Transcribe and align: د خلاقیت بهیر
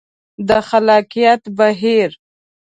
د 0.47 0.49
خلاقیت 0.67 1.41
بهیر 1.57 2.11